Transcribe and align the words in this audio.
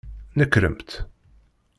Nekremt! 0.35 0.91